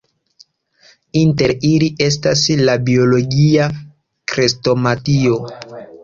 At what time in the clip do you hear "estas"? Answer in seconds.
2.05-2.41